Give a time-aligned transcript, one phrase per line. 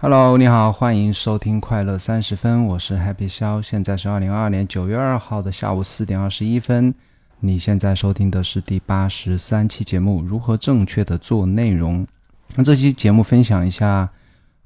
[0.00, 6.94] Hello，你好，欢迎收听快乐三十分，我是 Happy 肖，现在是二零二二年九月二号的下午四点二十一分。
[7.40, 12.02] 你现在收听的是第八十三期节目《如何正确的做内容》。
[12.54, 14.08] 那这期节目分享一下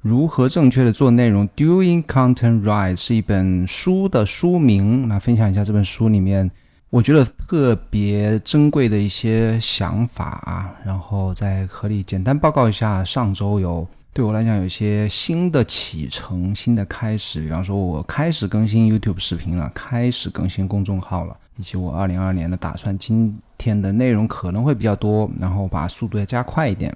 [0.03, 5.09] 如何正确的做内容，Doing Content Right 是一本书的书名。
[5.09, 6.51] 那分享一下这本书里面
[6.91, 13.89] 我觉得特别珍贵的一些想法啊，然后再合理简单报告一下上周有。
[14.15, 17.41] 对我来讲，有一些新的启程、新的开始。
[17.41, 22.97] 比方说，我开始更新 YouTube 视频了，开始更新公众号了，以及我二零二二年的打算。
[22.99, 26.95] 今天的内容可能会比较多，然后把速度要加快一点。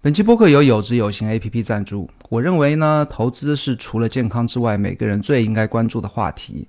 [0.00, 2.08] 本期播客由有知有行 APP 赞助。
[2.28, 6.68] 我认为呢，投资是除了健康之外，每个人最应该关注的话题。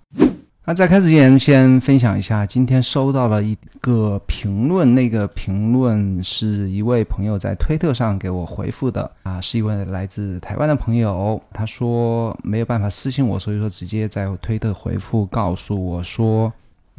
[0.63, 4.93] 那在开始之前，先分享一下今天收到了一个评论。
[4.93, 11.41] 那个评论是一位朋友在推特上给我回复的啊，是一位来自台湾的朋友。
[11.51, 16.53] 他说没有办法私信我，所以说直接在推特回复告诉我说，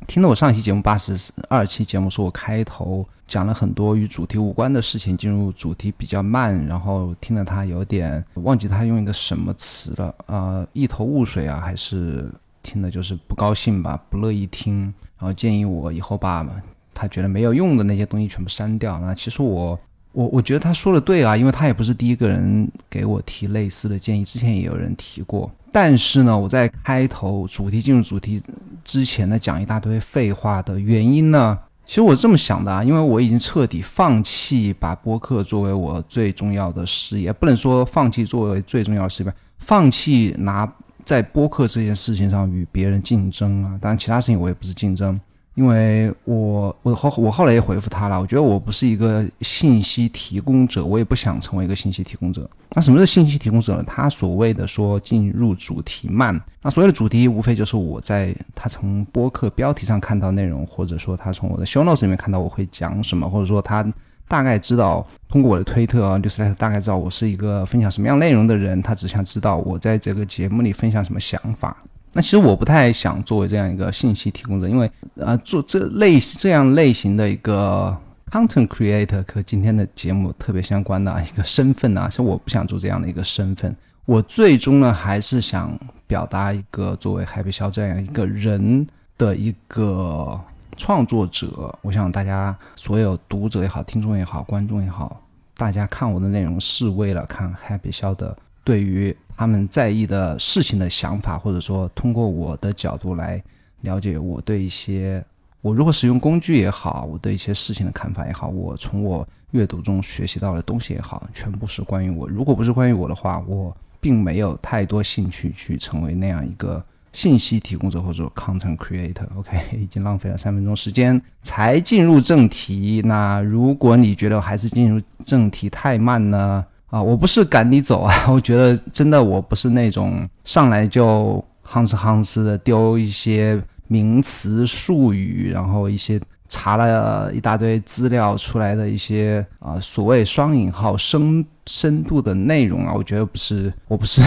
[0.09, 1.17] 听了我上一期节目八十
[1.49, 12.29] 二期节目，说我开头讲了很多与主题无关的事情，进入主题比较慢，然后听了他有点忘记他用一个什么词了啊，一头雾水啊，还是。
[12.63, 14.83] 听的就是不高兴吧，不乐意听，
[15.19, 16.47] 然后建议我以后把
[16.95, 19.01] 他觉得没有用的那些东西全部删掉。
[19.01, 19.79] 那其实我
[20.13, 25.51] 我我觉得他说的对啊，因为他也不是第一个人给我提类似的建议，之前也有人提过。
[25.73, 28.43] 但是呢，我在开头主题进入主题
[28.85, 40.71] 之前呢，讲一大堆废话的原因呢，其实我这么想的啊，因为我已经彻底放弃把播客作为我最重要的事业，不能说放弃作为最重要的事业，放弃拿。
[41.13, 45.21] 在播客这件事情上与别人竞争啊，当然其他事情我也不是竞争，
[45.55, 52.49] 因为我我后我后来也回复他了，我觉得我不是一个信息提供者，我也不想成为一个信息提供者。
[52.71, 53.85] 那什么是信息提供者呢？
[53.87, 63.87] 他所谓的说进入主题慢，那所谓的主题无非就是我在他从播客标题上看到内容，或者说他从我的 show notes 里面看到我会讲什么，或者说他。
[64.33, 68.81] 大概知道通过我的推特啊，就是大概知道我是一个分享什么样内容的人。
[68.81, 71.77] 他只想知道我在这个节目里分享什么想法。
[72.15, 77.95] 那其实我不太想作为这样一个信息提供者，因为呃，做这类这样类型的一个
[78.31, 83.77] content creator 和今天的节目特别相关的一个身份啊，其实我不想做这样的一个身份。
[84.07, 88.87] 我最终呢，还是想表达一个作为海北肖这样一个人
[89.19, 90.41] 的一个。
[90.83, 95.23] 创作者，我想大家所有读者也好，听众也好，观众也好，
[95.57, 103.41] 大家看我的内容是为了看 Happy 肖的对于他们在意的事情的想法，或者说通过我的角度来
[103.83, 105.25] 了解我对一些
[105.61, 112.29] 我如何使用工具也好，我对一些事情的看法也好，我从我阅读中学习到的东西也好，全部是关于我。
[112.29, 116.85] 如果不是关于我的话，我并没有太多兴趣去成为那样一个。
[117.13, 123.03] 信息提供者或者 content creator，OK， 已经浪费了三分钟时间才进入正题。
[123.05, 126.65] 那如果你觉得还是进入正题太慢呢？
[126.87, 133.59] 啊，我不是赶你走啊， 我觉得真的我不是那种上来就夯哧夯哧的丢一些
[133.89, 136.21] 名词术语，然后一些
[136.51, 144.21] 查了一大堆资料出来的一些啊所谓双引号深深度的内容啊，我觉得不是，我不是。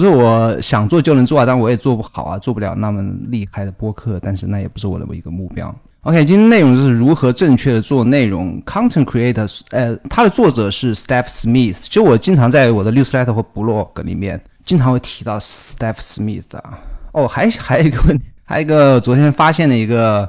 [0.00, 4.18] 不是我想做就能做啊，但我也做不好啊，做不了那么厉害的播客。
[4.22, 5.74] 但是那也不是我的一个目标。
[6.04, 8.58] OK，今天内容就是如何正确的做内容。
[8.62, 11.76] Content creator，呃，它的作者是 Steph Smith。
[11.80, 16.78] 其实我经常在我的 newsletter 或 blog 里面经常会提到 Steph Smith 啊。
[17.12, 20.26] 哦，还还有一个问题， 还有一个昨天发现的一个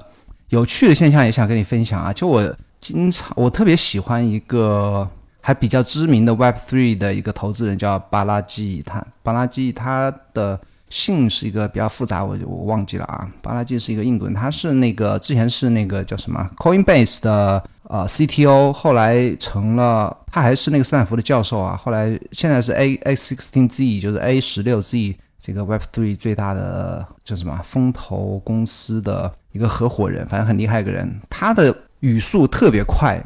[0.50, 2.12] 有趣的现象，也想跟你分享啊。
[2.12, 5.08] 就我经常，我特别喜欢一个。
[5.42, 13.28] 还比较知名的 Web Three 的一个投资人叫巴拉基伊，他巴拉基他的姓是一个比较复杂，我我忘记了啊。
[13.42, 21.76] 巴拉基是一个印度人，他是那个之前是那个叫什么 Coinbase 的呃 CTO，后来成了他还是那个斯坦福的教授啊。
[21.76, 33.20] 后来现在是 A A sixteen Z，就是 A 十六 Z 这个 Web Three 最大的叫什么风投公司的一个合伙人，反正很厉害一个人，他的语速特别快。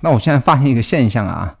[0.00, 1.54] 那我现在发现一个现象啊，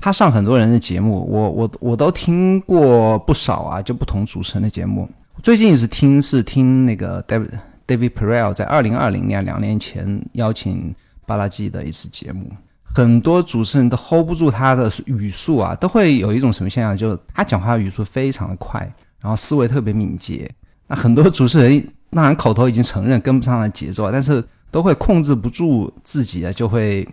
[0.00, 5.08] 他上很多人的节目，我我我都听过不少啊，就不同主持人的节目。
[5.42, 7.50] 最近是听是听那个 David
[7.86, 10.94] David Perel 在二零二零年两年前邀请
[11.26, 12.50] 巴拉基的一次节目。
[12.82, 18.80] 很多主持人都 hold 不住他的语速啊，都会有一种什么现象，就是他讲话语速非常的快，
[19.20, 20.50] 然后思维特别敏捷。
[20.88, 27.06] 那很多主持人当然口头已经承认跟不上了节奏，但是都会控制不住自己啊，就会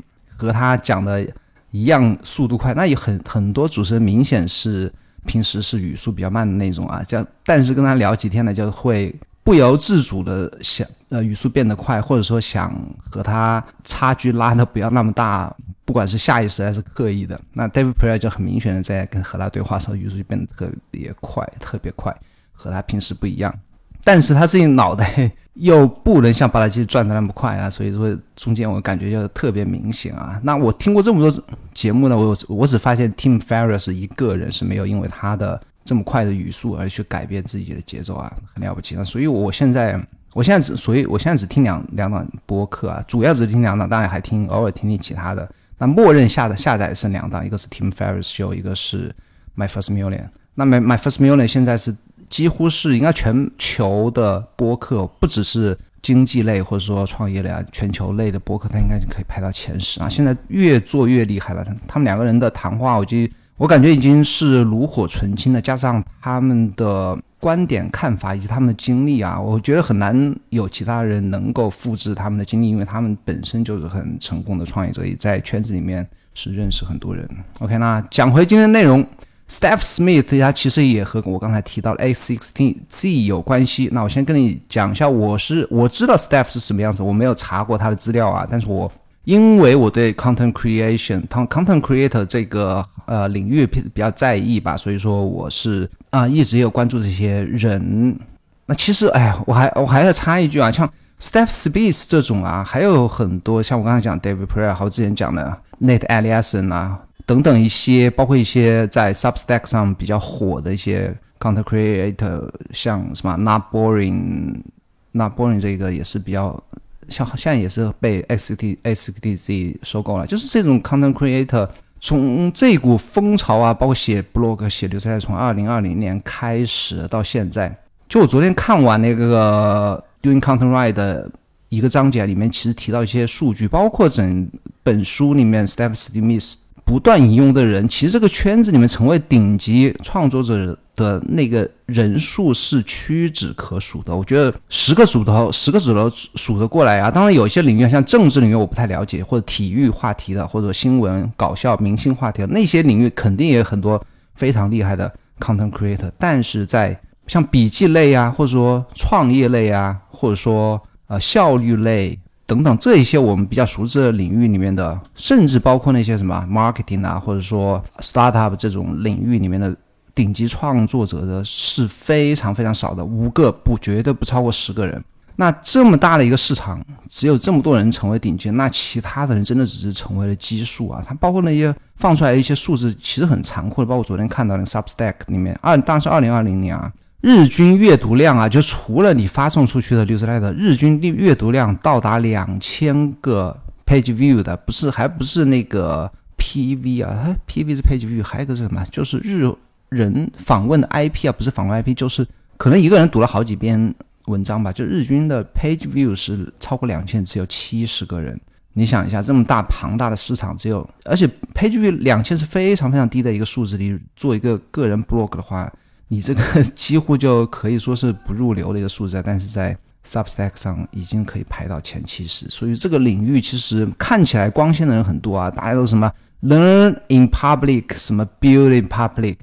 [0.43, 1.25] 和他讲的
[1.71, 2.73] 一样速度快。
[2.73, 4.91] 那有很很多主持人明显是
[5.25, 9.13] 平时是语速比较慢的那种啊，这样但是跟他聊几天呢，就会。
[9.45, 12.73] 不由自主的想，呃，语速变得快，或者说想
[13.11, 15.53] 和他差距拉的不要那么大，
[15.83, 22.15] 不管是下意识还是刻意的，那 David p r e r 就很明显的在跟和他对话时候，语速就变得特别快，特别快，
[22.53, 23.53] 和他平时不一样。
[24.03, 30.39] 但是他自己脑袋又不能像巴拉基转的那么快啊，所以说中间我感觉就特别明显啊。
[30.43, 35.61] 那我听过这么多节目呢，我我只发现 Tim Ferriss 一个人是没有因为他的。
[35.85, 38.95] 这么快的语速而去改变自己的节奏啊，很了不起。
[38.95, 39.99] 那所以我现在，
[40.31, 45.45] 我现在只，所以我现在只听两两档播客啊，主要只听两档，当然还听偶尔听听其他的。
[45.77, 49.13] 那默认下的下载是两档，一个是 Tim Ferriss Show，一个是
[49.57, 50.29] My First Million。
[50.55, 51.93] 那 My My First Million 现在是
[52.33, 60.09] 几乎是应该全球的播客，不只是经济类或者说创业类啊，全球类的播客，它应该就可以排到前十啊。
[60.09, 63.17] 现在越做越厉害了，他们两个人的谈话，我就。
[63.55, 77.29] 我感觉已经是炉火纯青了，加上他们的观点、看法以及他们的经历啊，我觉得很难有其他人能够复制他们的经历，因为他们本身就是很成功的创业者，也在圈子里面是认识很多人。
[77.59, 79.05] OK，那讲回今天的内容
[79.49, 83.89] ，Steph Smith 他其实也和我刚才提到的 A16Z 有关系。
[83.91, 88.91] 那我先跟你讲一下，我是我知道 Steph 是什么样子，我没有查过他的资料啊，但是我。
[89.25, 98.19] 因为我对 content creation、content creator 这个呃领域比比较在意吧，所以说我是啊一直有关注这些人。
[98.65, 100.85] 那其实哎呀，我还我还要插一句啊，像
[101.21, 111.63] Steph Speed 这种啊，还有很多像我刚才讲 David p r e r 还有之前讲的 Nate Eliason 啊等等一些，包括一些在 Substack 上比较火的一些 content
[111.63, 116.63] creator，像什么 Not Boring，Not Boring 这个也是比较。
[117.09, 127.77] 像现在也是被 X T X T Z 收购了，就是这种 content creator 从这股风潮啊，包括写 blog 写流菜，从二零二零年开始到现在，
[128.07, 131.29] 就我昨天看完那个 Doing Content Right 的
[131.67, 134.49] 一个章节里面，其实提到一些数据，包括整
[134.81, 136.55] 本书里面 Steph Smith
[136.85, 140.77] 不断引用的人，其实这个圈子里面成为顶级创作者。
[140.95, 147.09] 的那个人数是屈指可数的，我觉得十个指头，十个指头数得过来啊。
[147.09, 153.99] 当然，有一些领域像政治领域我不太了解，或者体育话题的，或者新闻、搞笑、明星话题的那些领域，肯定也有很多
[154.35, 156.11] 非常厉害的 content creator。
[156.19, 156.95] 但是在
[157.25, 169.75] 像笔记类啊，或者说创业类啊，或者说呃效率类等等这一些我们比较熟知的领域里面的，甚至包括那些什么 marketing 啊，或者说 startup 这种领域里面的。
[170.15, 175.03] 顶级创作者的是非常非常少的，五个不绝对不超过十个人。
[175.37, 181.03] 那这么大的一个市场，只有这么多人成为顶级，那其他的人真的只是成为了基数啊！
[181.03, 183.87] 它包括那些放出来的一些数字，其实很残酷的。
[183.87, 198.85] 包括昨天看到的 Substack 里面，二当时二零二零年啊，日均阅读量啊，就除了你发送出去的 newsletter，日均阅读量到达两千个 page view 的，不是还不是那个 PV 啊？PV 是 page view，还有一个是什么？
[198.91, 199.51] 就是日。
[199.89, 202.25] 人访问的 IP 啊，不是访问 IP，就是
[202.57, 203.93] 可能一个人读了好几篇
[204.25, 204.73] 文章吧。
[204.73, 208.35] 就日均的 page view 是超过两千，只有七十个人。
[208.73, 213.77] 你想一下，这么大庞大的市场，只有而且 page view 两千是非常非常低的一个数字。
[213.77, 215.71] 你做一个个人 blog 的话，
[216.07, 216.41] 你这个
[216.75, 219.21] 几乎就可以说是不入流的一个数字。
[219.25, 225.49] 但是在 Substack 上已经可以排到前七十，所以这个领域其实看起来光鲜的人很多啊。
[225.49, 229.37] 大家都什么 learn in public，什么 build in public。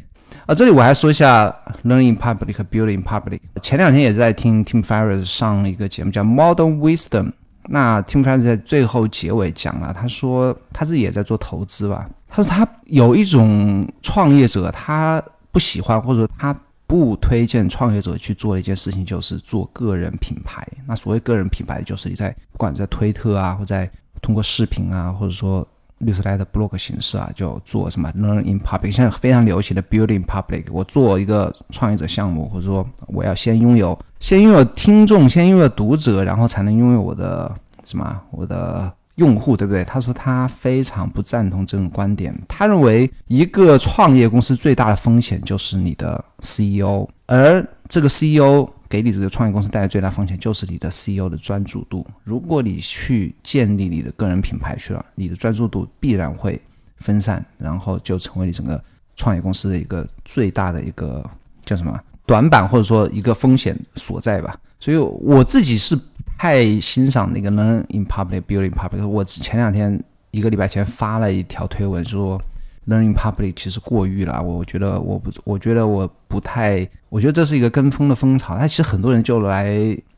[0.46, 3.40] 啊，这里我还说一下 learning public 和 building public。
[3.62, 7.32] 前两天也在听 Tim Ferriss 上一个节目叫 Modern Wisdom。
[7.68, 12.08] 那 Tim Ferriss 在最后结尾讲了，他说他自己也在做投资吧。
[12.28, 16.54] 他说他有一种创业者，他不喜欢或者他
[16.86, 20.66] 不推荐创业者去做的一件事情，就是做个人品牌。
[20.86, 23.90] 那所谓个人品牌，就是你在不管在推特啊，或在
[24.20, 25.66] 通过视频啊，或者说
[25.98, 30.64] 律师来的 blog 形式啊，就做什么 learn in public，现在非常流行的 building public。
[30.72, 37.54] 我做一个创业者项目，或者说我要先拥有，先拥有听众，先拥有读者，然后才能拥有我的
[37.84, 39.84] 什么，我的用户，对不对？
[39.84, 48.68] 他说他非常不赞同这种观点，他认为一个创业公司最大的风险就是你的 CEO，而这个 CEO。
[48.90, 52.04] 给你这个创业公司带来最大风险就是你的 CEO 的专注度。
[52.24, 56.60] 如果你去建立你的个人品牌去了，你的专注度必然会
[56.96, 58.82] 分散，然后就成为你整个
[59.14, 61.24] 创业公司的一个最大的一个
[61.64, 61.96] 叫什么
[62.26, 64.58] 短板，或者说一个风险所在吧。
[64.80, 65.96] 所以我自己是
[66.40, 69.06] 太欣赏那个 learn in public, building public。
[69.06, 72.40] 我前两天一个礼拜前发了一条推文说。
[72.86, 78.56] learn in public 其实过誉了，我觉得我不，我觉得我不太，我觉得这是一个跟风的风潮。
[78.56, 79.68] 他其实很多人就来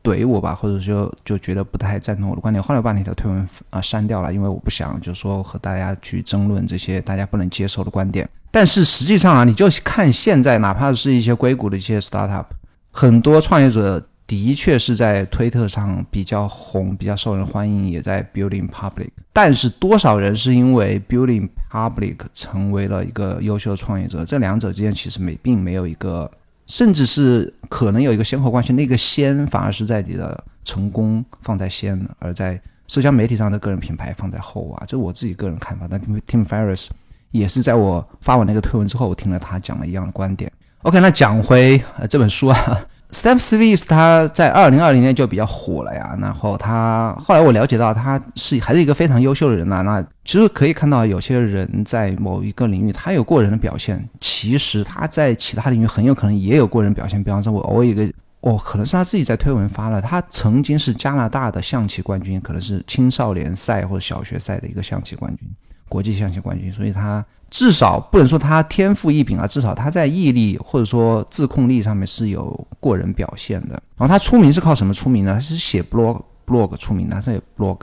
[0.01, 2.63] 怼我吧，或者说就觉得不太赞同我的观点。
[2.63, 8.27] 后来我把那条推文啊删掉了，因为我不想就是说和大家去争论这些大家不能接受的观点。
[8.49, 12.45] 但是实际上啊，你就看现在，哪怕是一些硅谷的一些 startup，
[12.91, 14.01] 很多创业者。
[14.33, 19.09] 的确是在推特上比较红，比较受人欢迎，也在 building public。
[19.31, 24.25] 但是多少人是因为 building public 成为了一个优秀的创业者？
[24.25, 26.29] 这两者之间其实没并没有一个，
[26.65, 28.73] 甚至是可能有一个先后关系。
[28.73, 34.83] 那个先反而是在你的成功放在先，而在社交媒体上的个人品牌放在后啊。
[34.87, 35.87] 这我自己个人看法。
[35.87, 36.87] 但 Tim Ferriss
[37.29, 40.51] 也是在我发完那个推文之后，我听了他讲了一样的观点。
[40.81, 42.85] OK，那讲回呃这本书啊。
[43.13, 49.83] Steph Smith 他在二零二零年就比较火了呀，然后他后来我了解到他是还是一个非常优秀的人呐。
[49.83, 57.23] 那其实可以看到有些人在某一个领域他有过人的表现，其实他在其他领域很有可能也有过人表现。
[57.23, 65.47] 比方说，我偶尔一个哦，可能是他自己在推文发了，他曾经是加拿大的象棋冠军，可能是青少年赛或者小学赛的一个象棋冠军，
[65.93, 67.23] 国际象棋冠军，所以他。
[67.53, 73.73] 至少不能说他天赋异禀啊，至少他在毅力或者说自控力上面是有过人表现的。
[73.95, 75.35] 然后他出名是靠什么出名呢？
[75.35, 77.77] 他是写 blog blog 出名的，他写 blog。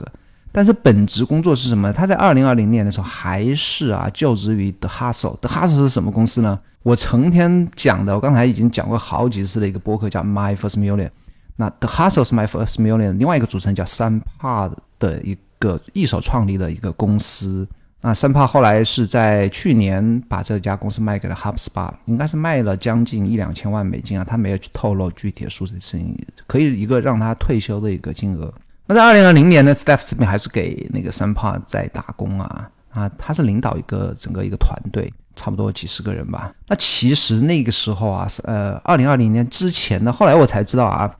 [0.51, 1.93] 但是本职工作是什么？
[1.93, 5.37] 他在二零二零年的时候还是啊就职于 The Hustle。
[5.37, 6.59] The Hustle 是什么公司呢？
[6.83, 11.11] 我成天讲的，我刚才已经讲过好几次的一个播客叫 My First Million。
[11.55, 17.65] 那 The Hustle 是 My First Million，另外一个主持人叫 Sam Pod 的一个一手创立的一个公司。
[18.03, 25.99] 那三帕后来是在去年把这家公司卖给了 HubSpot，应该是卖了将近一两千万美金啊，他没有去透露具体的数字，是
[26.47, 28.51] 可以一个让他退休的一个金额。
[28.87, 36.51] 那在二零二零年呢，Steph 这边还是给那个三帕在打工啊啊，他是领导一个整个一个团队，差不多几十个人吧。
[36.67, 41.15] 那其实那个时候啊，是呃二零二零年之前的，后来我才知道啊。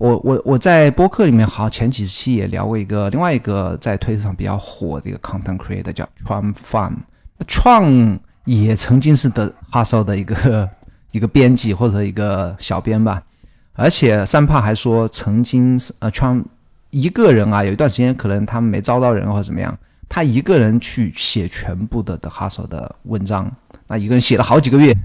[0.00, 6.94] 我我我在播客里面好前几期也聊过一个另外一个在推特上比较火的一个 content creator 叫 Trump Fun，
[7.36, 10.66] 那 Tron 也曾经是的 Hustle 的一个
[11.10, 13.22] 一个编辑或者一个小编吧，
[13.74, 16.44] 而且三炮还说曾经是呃 Trump
[16.88, 19.78] 一个人啊有一段时间可能他们没招到人或者怎么样，
[20.08, 23.52] 他一个人去写全部的的 Hustle 的文章，
[23.86, 24.96] 那一个人写了好几个月，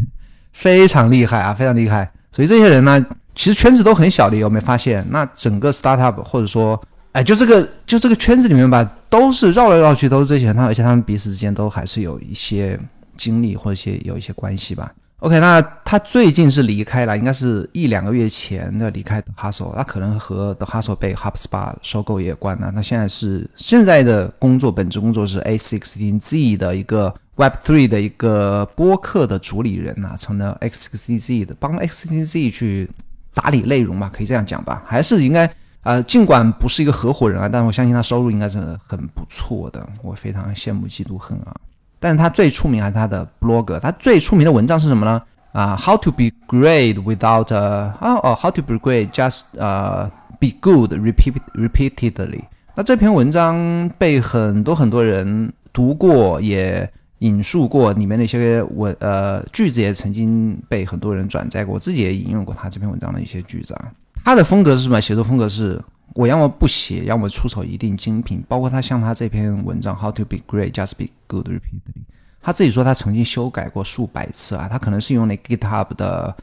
[0.54, 3.06] 非常厉害啊，非常厉害，所以这些人呢。
[3.36, 5.06] 其实圈子都很小的，有没有发现？
[5.12, 12.80] 那整个 startup 或者说，哎，就这个就这个圈子里面吧，都是绕来绕去都是这些人，他而且他们彼此之间都还是有一些
[13.18, 14.92] 经历或者一些有一些关系吧。
[15.20, 22.72] OK，那他最近是离开了，应该是一两个月前的离开 Hustle，那可能和 The Hustle 被 HubSpot 收购也有关了。
[22.74, 27.14] 那现在是现在的工作本职工作是 A16Z 的一个。
[27.38, 32.90] Web Three 的一个播客的主理人呐，成了 X6Z 的，帮 X6Z 去。
[33.36, 35.48] 打理内容吧，可以这样讲吧，还是应该
[35.84, 41.54] 呃，尽管不是一个合伙人啊，但我相信他收入应该是很不错的，我非常羡慕嫉妒恨啊。
[42.00, 45.22] 但是他最出名还是他的 blog，他最出名的文章是什么呢？
[45.52, 52.42] 啊，How to be great without 啊哦，How to be great just 呃 be good repeat repeatedly。
[52.74, 56.90] 那这篇文章被很多很多人读过，也。
[57.20, 61.76] 引述过里面的一些文呃句子，也曾经被很多人转载过。
[61.76, 63.92] 我自己也引用过他这篇文章的一些句子啊。
[64.24, 65.00] 他的风格是什么？
[65.00, 65.82] 写作风格是
[66.14, 68.44] 我要么不写，要么出手一定精品。
[68.48, 72.02] 包括他像他这篇文章《How to be great, just be good repeatedly》，
[72.42, 74.68] 他自己说他曾经修改过数百次啊。
[74.68, 76.36] 他可能是用那 GitHub 的。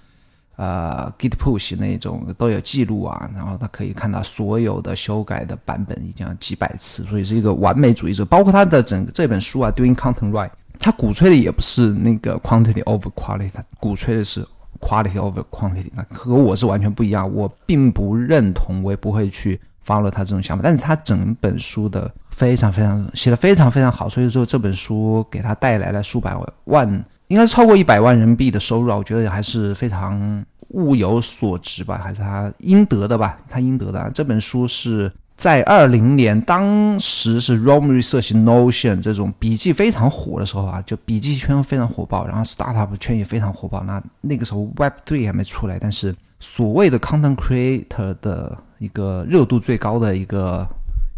[0.56, 8.22] 呃，Git push 那种都有记录啊，然后他可以看到所有的修改的版本已经几百次，所以是一个完美主义者。
[8.26, 10.50] 包括他的整个这本书啊，Doing Content Right，
[10.82, 14.44] 他鼓吹的也不是那个 quantity over quality，他鼓吹的是
[14.80, 15.88] quality over quantity。
[15.94, 34.10] 那和我是完全不一样，我并不认同，我也不会去 follow 他这种想法，但是他整本书的非常非常写的非常非常好，所以说这本书给他带来了数百万，应该是超过一百万人民币的收入啊，我觉得还是非常物有所值吧，还是他应得的吧，他应得的。
[34.12, 35.12] 这本书是
[35.42, 43.82] 在二零年，当时是 Rome Research Notion 这种笔记非常火的时候啊，就笔记圈非常火爆，然后 startup 圈也非常火爆。
[43.82, 48.56] 那那个时候 Web Three 还没出来，但是所谓的 Content Creator 的。
[48.78, 50.66] 一个热度最高的一个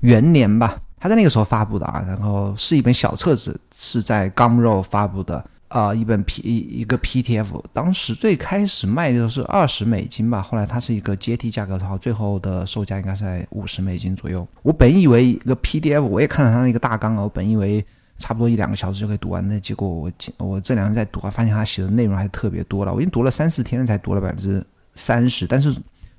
[0.00, 5.42] 元年吧，他在那个时候发布的啊，然后是一本小册子，是在 Gumroad 发布的
[5.74, 14.46] 啊，一本 P 一个 PDF，当时最开始卖的是二十美金吧，后来它是一个阶梯价格，然后最后的售价应该是在五十美金左右。
[14.62, 17.84] 我本以为一个 PDF，我也看了它那个大纲啊，我本以为
[18.18, 24.64] 差不多一两个小时就可以读完，那结果我我这两天在读啊，发现它写的内容还特别多了，我已经读了三四天了才读了百分之
[24.94, 25.74] 三十，但是。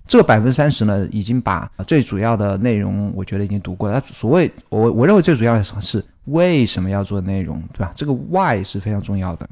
[0.07, 3.99] 这百分之三十呢，已经把最主要的内容，我觉得已经读过了。
[3.99, 7.91] 它所谓我我认为最主要的是是为什么要做内容，对吧？
[7.95, 9.47] 这个 why 是非常重要的。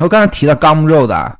[0.00, 1.38] 我刚才提到 Gumroad 啊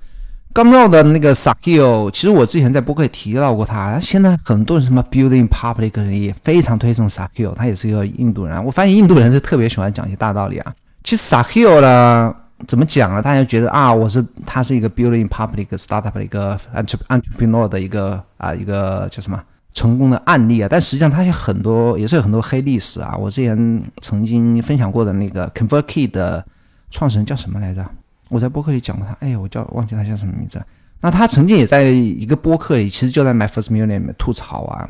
[0.52, 3.98] ，Gumroad 的那个 Sakio，其实我之前在播客也提到过他。
[3.98, 8.62] 现在很多人什么 Building Public 也非常推崇 Sakio，他也是一个印度人。
[8.64, 10.74] 我发现印度人是特别喜欢讲一些大道理啊。
[11.02, 12.34] 其实 Sakio 呢。
[12.66, 13.22] 怎么讲呢？
[13.22, 19.40] 大家觉得啊，我是他是一个 building public startup 的一个 entrepreneur 的一个啊一个叫什么
[19.72, 20.68] 成功的案例啊？
[20.68, 23.16] 但实际上他有很多也是有很多黑历史啊。
[23.16, 26.44] 我之前曾经分享过的那个 ConvertKey 的
[26.90, 27.86] 创始人叫什么来着？
[28.28, 30.66] 我在播客里讲过他，哎呀，我叫忘记他叫什么名字了。
[31.00, 34.88] 那他曾经也在一个播客里，其实就在 My First Million 里面吐槽啊。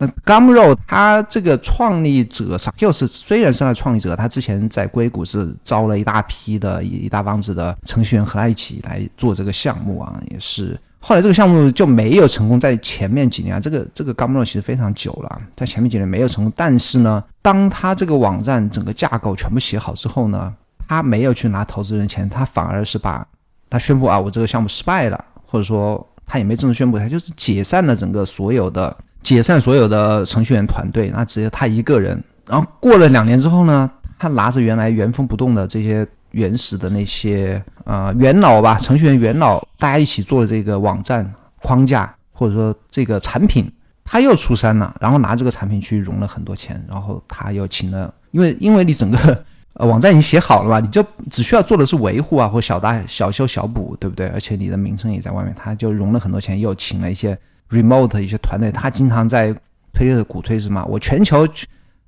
[0.00, 12.58] 那 Gumroad 他这个创立者 s a k i o 是虽然是他创立者，他之前在硅谷是招了一大批的一大帮子的程序员和他一起来做这个项目啊，也是后来这个项目就没有成功。
[12.58, 16.52] 在前面几年啊，这个这个 Gumroad 其实非常久了，在前面几年没有成功。
[16.56, 20.50] 但是呢，当他这个网站整个架构全部写好之后呢，
[20.88, 23.26] 他没有去拿投资人钱，他反而是把
[23.68, 28.96] 他宣布啊，我这个项目失败了，或者说他也没正式宣布，他就是解散了整个所有的。
[29.22, 32.22] 解散所有的程序员团队，那只有他一个人。
[32.46, 43.70] 然后过了两年之后呢，他拿着原来原封不动的这些原始的那些呃元老吧，程序员元老，大家一起做的这个网站框架或者说这个产品，
[44.04, 49.44] 他又出山了，然后拿这个产品去融了很多钱，然后他又请了，因为因为你整个
[49.74, 54.26] 呃网站已经写好了嘛，你就只需要做的是维护啊或小大小修小补，对不对？
[54.28, 57.38] 而且你的名声也在外面，他就融了很多钱，又请了一些。
[57.70, 59.54] Remote 一些团队，他经常在
[59.92, 61.46] 推着鼓吹什么，我全球，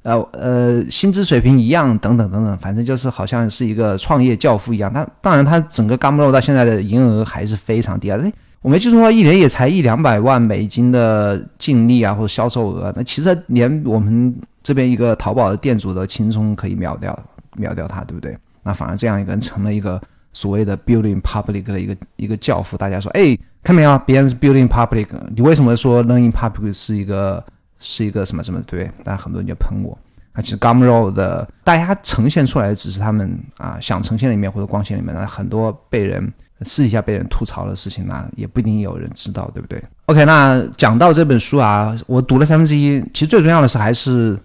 [0.02, 4.92] 呃呃，薪资水平一样，等等等等，反正就是好像是一个创业教父一样。
[4.92, 8.18] 他当然，他整个 Gumroad 到现在的营业额还是非常低啊。
[8.20, 12.92] 哎，我没记错的话，一年也才一两百万美金的净利啊，或者销售额。
[12.96, 17.16] 那其实连我们这边一个淘宝的店主都轻松可以秒掉，
[17.56, 18.36] 秒掉他，对不对？
[18.62, 20.00] 那反而这样一个人成了一个。
[20.34, 23.98] 所谓的 building public 的一个一个教父，大家说，哎，看没有？
[24.00, 27.44] 别人是 building public，你为什么说 learning public 是一个
[27.78, 28.60] 是一个什么什么？
[28.62, 29.96] 对，大家很多人就喷我。
[30.32, 44.38] 啊，其实 Gumroad 的大家呈现出来的只是他们啊想呈现的一面或者光鲜里面，那很多被人私底下被人吐槽的事情呢，也不一定有人知道，对不对？OK，那讲到这本书啊，我读了三分之一，其实最重要的是还是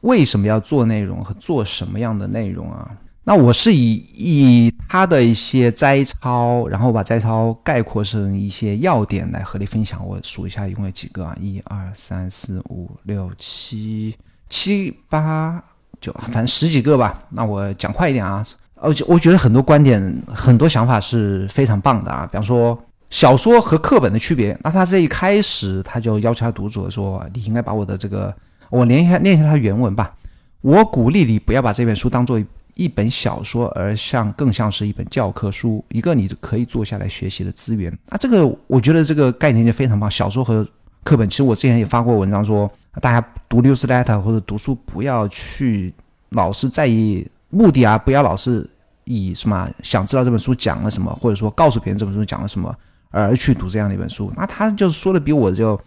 [0.00, 2.90] 为什么要做内容和做什么样的内容啊？
[3.26, 10.06] 那我是以以他的一些摘抄，然后把摘抄概括成一些要点来和你分享。
[10.06, 11.34] 我数一下，一共有几个啊？
[11.40, 14.14] 一二三四五六七
[14.50, 15.62] 七八
[16.02, 17.22] 九，反正十几个吧。
[17.30, 18.44] 那我讲快一点啊。
[18.74, 22.28] 而且我觉得很多观点、很多想法是非常棒的啊。
[22.30, 28.34] 比方说小说和课本的区别，那他这一开始他就要求他读者说：“你应该把我的这个，
[28.68, 30.14] 我念一下念一下他原文吧。
[30.60, 32.38] 我鼓励你不要把这本书当做。”
[32.74, 37.96] 一本小说，而像更像是一本教科书，一个你可以坐下来学习的资源。
[38.08, 40.10] 啊，这个我觉得这个概念就非常棒。
[40.10, 40.66] 小说和
[41.04, 42.68] 课本，其实我之前也发过文章说，
[43.00, 45.94] 大家读 newsletter 或者读书不要去
[46.30, 48.68] 老是在意目的啊，不要老是
[49.04, 52.74] 以什么想知道这本书讲了什么，或者说告诉别人这本书讲了什么
[53.10, 54.32] 而去读这样的一本书。
[54.36, 55.80] 那他就说的比我就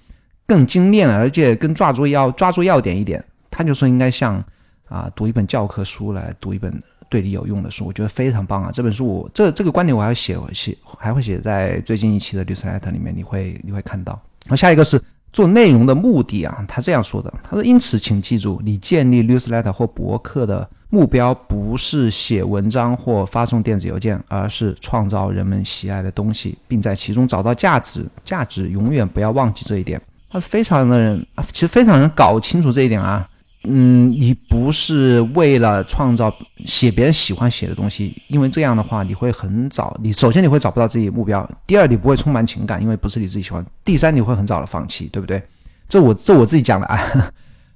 [0.45, 3.21] 更精炼，而且更抓住要抓住要点一点。
[3.51, 4.41] 他就说应该像。
[4.89, 6.73] 啊，读一本教科书来读一本
[7.09, 8.71] 对你有用的书，我觉得非常棒啊！
[8.73, 14.19] 这本书我这这个观点我还要写写，还会写在最近一期的 newsletter 里面，你会你会看到。
[14.47, 28.05] 那下一个是做内容的目的啊，他这样说的，他说：“因此，请记住，你建立 newsletter 或博客的目标不是写文章或发送电子邮件，而是创造人们喜爱的东西，并在其中找到价值。
[28.23, 33.27] 价值永远不要忘记这一点。”他非常的人，其实非常能搞清楚这一点啊。
[33.63, 36.33] 嗯，你不是为了创造
[36.65, 45.41] 写别人喜欢写的东西，因为这样的话你会很早，你首先你会找不到自己的目标，第二你不会充满情感，因为不是你自己喜欢，第三你会很早的放弃，对不对？
[45.89, 46.97] 这我这我自己讲的啊。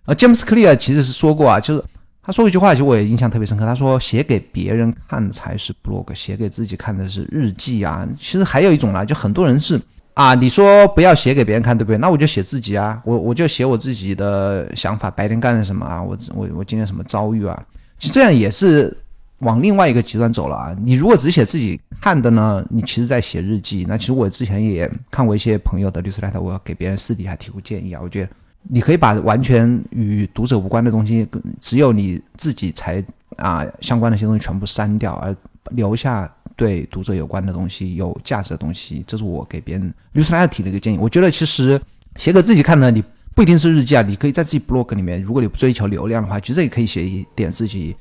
[0.05, 1.83] 啊，James Clear 其实是说过啊，就是
[2.23, 3.65] 他说一句话，其实我也印象特别深刻。
[3.65, 8.07] 他说写给别人看才是 blog，写给自己看的是日记啊。
[8.17, 9.79] 其实还有一种呢，就很多人是。
[10.13, 11.97] 啊，你说不要写给别人看，对不对？
[11.97, 16.03] 那我就写自己啊，我我就写我自己的想法，白天干了什么啊？
[16.03, 17.65] 我我我今天什么遭遇啊？
[17.97, 18.95] 其实这样也是
[19.39, 20.75] 往另外一个极端走了啊。
[20.83, 23.85] 你如果只写自己看的呢，你其实在写日记。
[23.87, 28.01] 那其实我之前也看过一些朋友的律师来头，我给别人私底下提过建议啊。
[28.03, 28.29] 我觉得
[28.63, 31.25] 你可以把完全与读者无关的东西，
[31.61, 33.01] 只有你自己才
[33.37, 35.33] 啊相关的一些东西全部删掉，而
[35.71, 36.29] 留下。
[36.61, 40.97] 对读者有关的东西、有价值的东西，这是我给别人律师来提的一个建议。
[40.99, 41.81] 我觉得其实
[42.17, 47.95] 写给自己看呢，你不一定是日记啊，你可以在自己 blog 里面，如果你不追求流量的话，其实也可以写一点自己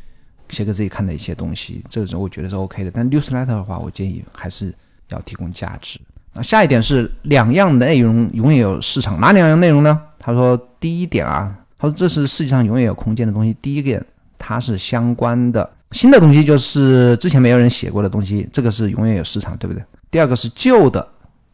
[0.51, 2.91] 写给自己看的一些东西，这个我觉得是 OK 的。
[2.91, 4.75] 但 newsletter 的话，我建议还是
[5.09, 5.99] 要提供价值。
[6.35, 9.99] 那下一点是两样内容永远有市场，哪两样内容呢？
[10.19, 13.57] 他说第一点啊，他说这是世界上永远有空间的东西。
[13.63, 14.05] 第一点，
[14.39, 15.71] 它是相关的。
[15.93, 19.83] 新的东西就是之前没有人写过的东西，这个是永远有市场，对不对？
[20.11, 21.07] 第二个是旧的，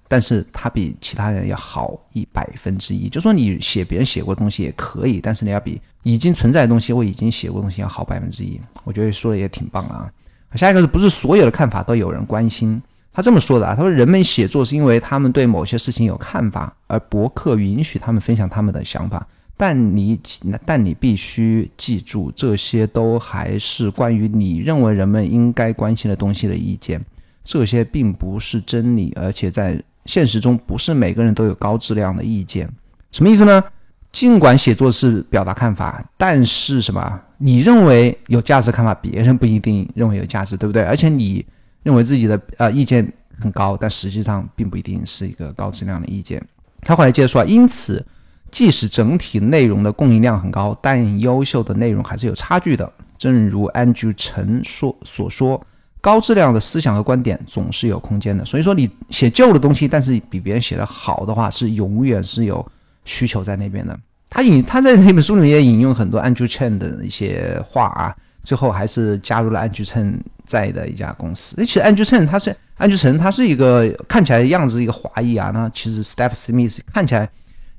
[0.08, 3.08] 但是它比其他人要好一百分之一。
[3.08, 8.60] 就说你写别人写过的东西也可以，但是你要比已经存在的东西或已经写过的东西要好百分之一。
[8.84, 10.10] 我觉得说的也挺棒啊。
[10.54, 12.80] 下一个是不是所有的看法都有人关心？
[13.12, 19.26] 他这么说的啊，他说人们写作是因为他们对某些事情有看法，而博客允许他们分享他们的想法。
[19.56, 20.20] 但你，
[20.66, 27.02] 但你必须记住，这些都还是关于你认为人们应该关心的东西的意见。
[27.42, 32.68] 这些并不是真理，而且在现实中，不是每个人都有高质量的意见。
[33.12, 33.64] 什么意思呢？
[34.12, 37.20] 尽管写作是表达看法，但是什么？
[37.38, 40.82] 你认为有价值看法，别人不一定认为有价值，对不对？
[40.82, 41.44] 而且你
[41.82, 46.42] 认为自己的呃意见很高，但实际上并不一定是一个高质量的意见。
[46.82, 48.04] 他后来接着说，因此。
[48.50, 52.90] 即使整体内容的供应量很高，但优秀的内容还是有差距的。
[53.18, 55.60] 正如安吉陈说所说，
[56.00, 58.44] 高质量的思想和观点总是有空间的。
[58.44, 62.64] 所以说，你写旧的东西，但是比别人写的好的话，是永远是有
[63.04, 63.98] 需求在那边的。
[64.30, 71.56] 他引他在那本书里面也引用很多安吉陈的一些话啊，最后还是加入了安吉陈在的一家公司。
[71.64, 77.28] 其实安吉陈他是安吉陈，他是一个看起来样子一个华裔啊，那其实 Steph Smith 看起来。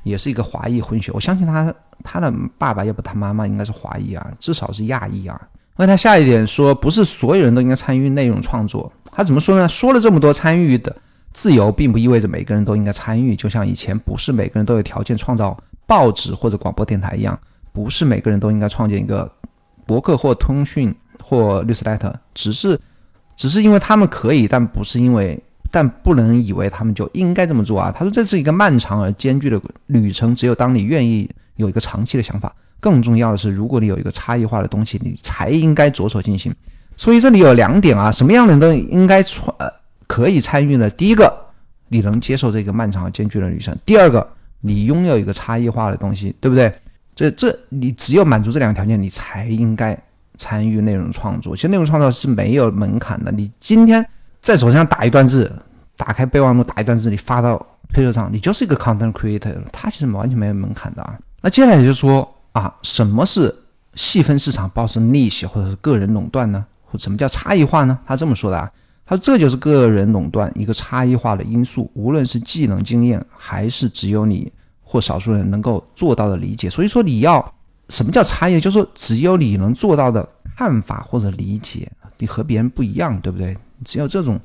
[0.08, 5.39] 也是一个华裔混血，我相信他他的爸爸要不他妈妈应该是华裔啊，至少是亚裔啊。
[5.76, 8.91] 那他下一点说，不是所有人都应该参与内容创作。
[9.12, 9.67] 他怎么说呢？
[9.67, 10.96] 说了这么多参与的
[11.34, 13.36] 自由，并不意味着每个人都应该参与。
[13.36, 17.39] 就像以前不是每个人都有条件创造报纸或者广播电台一样，
[17.72, 19.32] 不是每个人都应该创建一个
[19.86, 22.80] 博客或通讯或 newsletter，只是
[23.36, 25.41] 只是因为他们可以，但不是因为。
[25.69, 27.91] 但不能以为他们就应该这么做啊！
[27.91, 36.53] 他说这是一个漫长而艰巨的旅程，只有当你愿意有一个长期的想法，更重要的是，如果你有一个差异化的东西，你才应该着手进行。
[36.95, 39.67] 所以这里有两点啊，什么样的人都应该参呃
[40.08, 40.89] 可以参与呢？
[40.91, 41.32] 第一个，
[41.89, 44.25] 你能接受这个漫长而艰巨的旅程；第二个，
[44.62, 46.73] 你拥有一个差异化的东西，对不对？
[47.13, 49.97] 这这你只有满足这两个条件，你才应该
[50.38, 51.56] 参与内容创作。
[51.56, 54.08] 其实内容创作是没有门槛的，你今天。
[54.47, 55.51] 在手机上打一段字，
[55.97, 57.57] 打开备忘录打一段字，你发到
[57.91, 59.63] 推特上，你就是一个 content creator 了。
[59.73, 61.19] 它其实完全没有门槛的啊。
[61.41, 63.53] 那接下来就是说啊，什么是
[63.95, 66.65] 细分市场，包括逆袭或者是个人垄断呢？
[66.86, 67.99] 或什么叫差异化呢？
[68.05, 68.71] 他这么说的啊，
[69.05, 74.49] 他说这就是个人垄断一个差异化的因素，无论是技能、经验，还是只有你
[74.81, 76.69] 或少数人能够做到的理解。
[76.69, 77.53] 所以说你要
[77.89, 78.62] 什么叫差异？
[78.62, 83.53] 就是说只有你能做到的看法或者理解，你和别人不一样，对不对？
[83.83, 84.39] 只有这种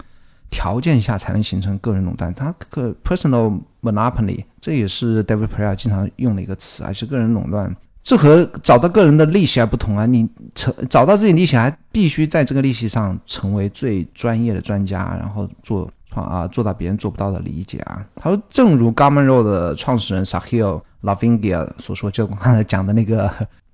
[0.50, 7.74] 条件下才能形成个人垄断，它个 personal monopoly，这也是 David Prior 经常用的一个词啊，是个人垄断。
[8.02, 18.04] 这和找到个人的利息还不同啊，你成找到自己利息，还必须在这个利息上成为最专业的专家，然后做创啊，做到别人做不到的理解啊。
[18.16, 23.30] 他说，正如 Gamaro 的创始人 Sahil Lavinia 所说，就我刚才讲的那个。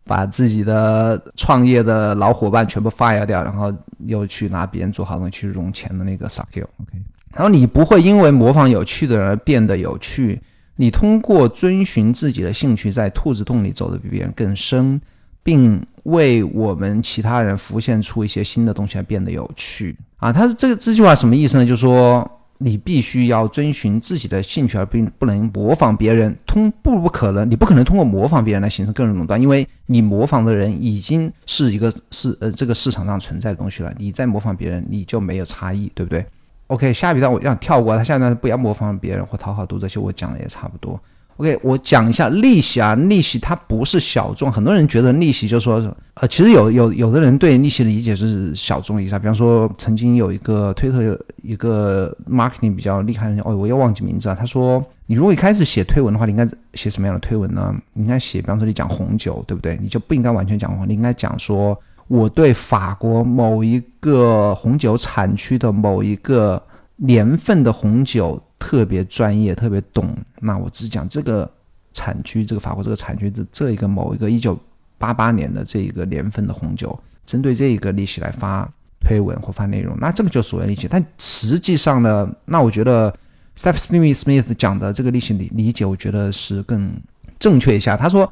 [0.09, 3.73] 把自己的创业的老伙伴全部 fire 掉，然后
[4.07, 6.99] 又去拿别人做好东西去融钱的那个 s a k i l o k
[7.35, 10.41] 然后你不会因为模仿有趣的人而变得有趣，
[10.77, 15.01] 你通过遵循自己的兴趣，在兔子洞里走得比别人更深，
[15.43, 20.33] 并为我们其他人浮现出一些新的东西而变得有趣啊！
[20.33, 21.67] 他这个这句话什么意思呢？
[21.67, 22.29] 就是说
[22.61, 26.37] 你必须要遵循自己的兴趣，而并不能模仿别人。
[26.47, 33.95] 通不不可能，你不可能通过模仿别人来形成个人垄断，因为你模仿的人已经是一个市呃这个市场上存在的东西了。
[33.97, 36.25] 你再模仿别人，你就没有差异，对不对
[36.67, 41.01] ？OK，下一段我想跳过，他下一段不要模仿别人或讨好读者，其实我讲的也差不多。
[41.39, 45.81] OK，我讲一下利息啊，利息它不是小众，很多人觉得利息就说，
[46.15, 57.73] 呃，其实有有有的人对利息的理解是小众一下，比方说曾经有一个推特有一个 marketing 比较厉害的人，哦，我又忘记名字啊，他说，你如果一开始写推文的话，你应该写什么样的推文呢？
[57.93, 59.79] 你应该写，比方说你讲红酒，对不对？
[59.81, 66.61] 你就不应该完全讲红，你应该讲说我对法国某一个红酒产区的某一个
[66.97, 68.43] 年份的红酒。
[68.59, 70.15] 特别专业，特别懂。
[70.41, 71.49] 那我只讲这个
[71.93, 74.59] 产区，这个法国这个产区的这一个某一个一九
[74.99, 78.69] 八八年的这一个年份的红酒，针对这一个利息来发
[79.01, 80.89] 推文或发内容，那这个就所谓利息。
[80.89, 83.15] 但实际上呢，那我觉得
[83.57, 86.93] Stephanie Smith 讲的这个利息理理解，我觉得是更
[87.39, 87.97] 正确一下。
[87.97, 88.31] 他说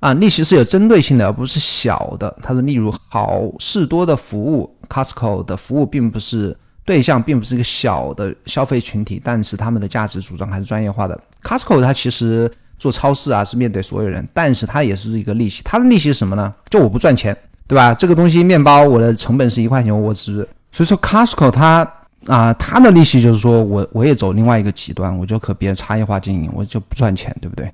[0.00, 2.34] 啊，利息是有针对性的，而不是小的。
[2.42, 6.56] 他说，例如好事多的服务，Costco 的服务并不是。
[6.86, 11.20] 对象并不是一个小的消费群体，但是他们的价值主张还是专业化的。
[11.42, 15.62] Costco 它其实做超市啊是面对所有人，但是它也是一个利息。
[15.64, 16.54] 它的利息是什么呢？
[16.70, 17.92] 就我不赚钱，对吧？
[17.92, 20.36] 这个东西面包我的成本是一块钱，我只
[20.70, 21.92] 所以说 Costco 它
[22.26, 27.68] 啊它的利息就是说我我也走另外一个极端，我就和别人差异化经营，我就不赚钱，对不对？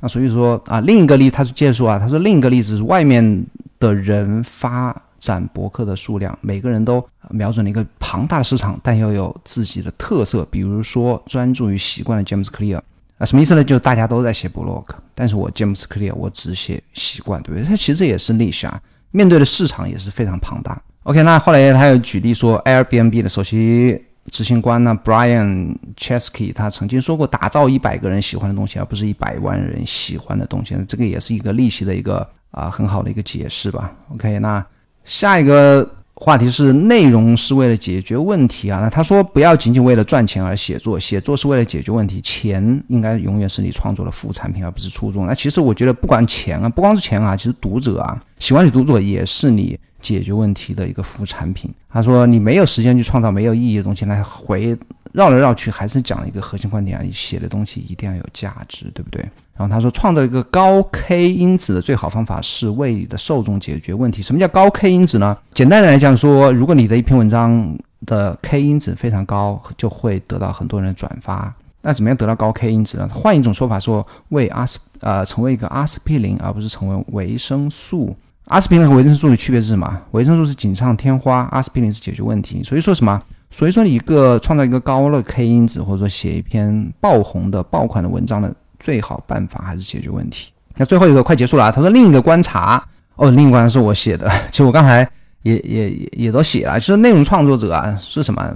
[0.00, 3.46] 那所以说啊另一个例他是借数啊，他说另一个例子是外面
[3.78, 4.94] 的人发。
[5.18, 10.46] 展博客的数量，每个人都瞄准了一个庞大的市场，但又有自己的特色。
[10.50, 12.80] 比如说，专注于习惯的 James Clear
[13.18, 13.64] 啊，什么意思呢？
[13.64, 17.68] 就是大家都在写 blog，但是我 James Clear 我只写习惯，对不对？
[17.68, 20.80] 它其实也是利息啊，面对的市场也是非常庞大。
[21.02, 24.00] OK，那后来他又举例说，Airbnb 的首席
[24.30, 30.76] 执行官呢，Brian Chesky，他曾经说过，打造一百个人喜欢的东西，而不是一百万人喜欢的东西。
[30.86, 33.92] 这个也是一个利息的一个啊很好的一个解释吧。
[34.14, 34.64] OK，那。
[35.08, 38.78] 下一个话题是内容是为了解决问题啊？
[38.82, 45.26] 那他说不要仅仅为了赚钱而写作，写作是为了解决问题，钱应该永远是你创作的副产品，而不是初衷。
[45.26, 51.72] 那其实我觉得不管钱啊，不光是钱啊，其实读者啊，喜欢你读者也是你解决问题的一个副产品。
[51.88, 54.76] 他说你没有时间去创造没有意义的东西来回。
[55.12, 59.26] 绕来绕去还是讲一个核心观点啊，你写的东西一定要有价值，对不对？
[59.58, 64.22] 然后他说，创造一个高 K 因子的最好方法是为你的受众解决问题。
[64.22, 65.36] 什么叫高 K 因子呢？
[65.52, 71.52] 简单的来讲说，如果你的一篇文章的 K 因子非常高，就会得到很多人转发。
[71.82, 73.08] 那怎么样得到高 K 因子呢？
[73.12, 78.14] 换一种说法说，为阿司呃成为一个阿司匹林，而不是成为维生素。
[78.44, 80.00] 阿司匹林和维生素的区别是什么？
[80.12, 82.62] 维生素是锦上添花，阿司匹林是解决问题。
[82.62, 83.20] 所以说什么？
[83.50, 90.52] 所以说，你一个创造一个高的 K 因子，或者说写一篇爆红的爆款的文章的最好办法，还是解决问题。
[90.76, 91.72] 那最后一个快结束了啊！
[91.72, 92.82] 他说另一个观察
[93.16, 95.08] 哦，另一个观察是我写的， 其实我刚才
[95.42, 96.78] 也也也也都写了。
[96.78, 98.54] 就是内容创作者啊是什么？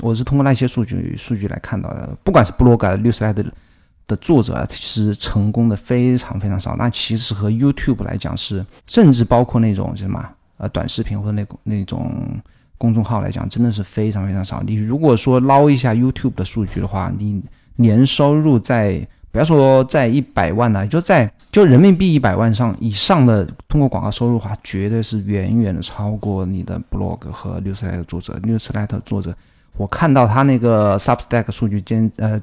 [0.00, 2.08] 我是通过那些数据数据来看到的。
[2.22, 3.44] 不管是布洛格、六十来的
[4.06, 6.76] 的作者啊，其实成功的非常非常少。
[6.76, 10.24] 那其实和 YouTube 来讲是，甚至包括那种什么
[10.58, 12.40] 呃短视频或者那那种。
[12.78, 14.60] 公众号来讲，真的是非常非常少。
[14.66, 17.40] 你如果说捞一下 YouTube 的数据的话，你
[17.76, 28.34] 年收入在不要说在一百万了，就在就人民币一百万上以上的通过广告收入的话，绝对是远远的超过你的 blog 和 newsletter 作者。
[28.44, 29.34] newsletter 作者，
[29.76, 32.40] 我看到他那个 Substack 数据，间呃，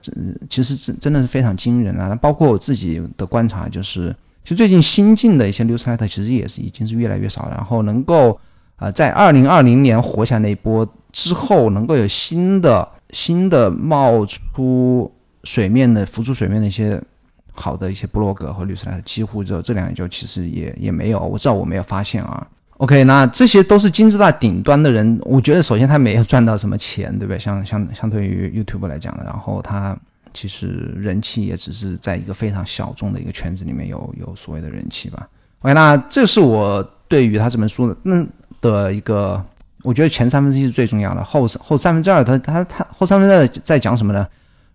[0.49, 2.13] 其实真真的是非常惊人啊。
[2.15, 4.09] 包括我自己的观察，就是
[4.43, 8.39] 其实最近新进的一些 newsletter 其实也是已经是越来越少，然后能够。
[8.79, 15.11] 啊，在二零二零年活下那一波之后，能够有新的新的冒出
[15.49, 17.01] 水面的浮出水面的一些
[17.53, 22.47] 好的一些布洛格和律师来，几乎就这两年就其实也也没有，我知道我没有发现啊。
[22.77, 27.39] OK，那这些都是金字塔顶端的人，我觉得首先他没有赚到什么钱，对不对？
[27.39, 29.97] 相相相对于 YouTube 来讲，然后他
[30.33, 35.27] 其实人气也只是在一个非常小众的一个圈子里面有有所谓的人气吧。
[35.61, 38.25] OK，那这是我对于他这本书的那。
[38.61, 39.41] 的一个，
[39.83, 44.27] 我觉得前三分之一是最重要的，后后三分之二，他他他后三分之二在讲什么呢？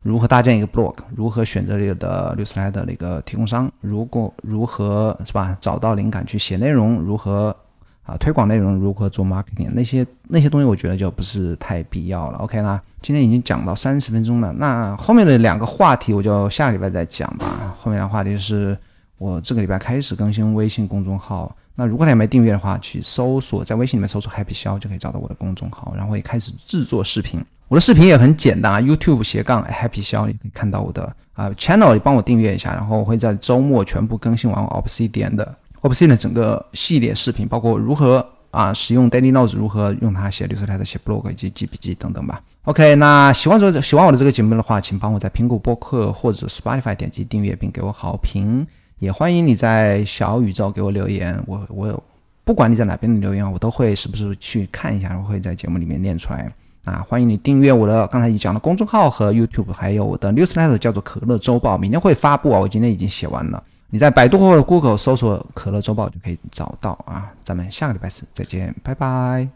[0.05, 0.95] 如何搭建一个 blog？
[1.17, 3.73] 如何选择这个 newsletter 的那个提供商？
[3.81, 5.57] 如果如何是吧？
[5.59, 6.99] 找到灵感去写内容？
[6.99, 7.57] 如何
[8.03, 8.75] 啊推广内容？
[8.75, 9.71] 如何做 marketing？
[9.73, 12.37] 那些那些东西我觉得就不是太必要了。
[12.41, 17.75] OK 啦，今天已经讲到三十分钟了，那后面的两个话题我就下个礼拜再讲吧。
[17.75, 18.77] 后面的话题是
[19.17, 21.57] 我这个礼拜开始更新微信公众号。
[21.77, 27.43] 那如果你还没订阅的话，去搜索在微信里面搜索 Happy 肖就可以找到我的公众号，然后也开始制作视频。
[27.69, 42.41] 我的视频也很简单啊，YouTube 斜杠 Happy 肖，你可以看到我的啊 channel，你帮我订阅一下，然后我会在周末全部更新完 Obsidian 的 Obsidian 整个系列视频，包括如何啊使用 Daily Notes，如何用它写 Newsletter、写 blog 以及记笔记等等吧。
[42.65, 48.67] OK，那喜欢这喜欢我的这个节目的话，请帮我在苹果播客或者 Spotify 点击订阅并给我好评，
[48.99, 52.03] 也欢迎你在小宇宙给我留言，我我有
[52.45, 56.53] 不管你在哪边的留言，我都会时不时去看一下，我会在节目里面念出来。
[56.85, 62.59] 啊，欢迎你订阅我的刚才已讲的公众号和 YouTube，还有我的 Newsletter，叫做可乐周报，明天会发布啊。
[62.59, 67.33] 我今天已经写完了，你在百度或者 Google 搜索可乐周报就可以找到啊。
[67.43, 69.49] 咱们下个礼拜四再见，拜拜。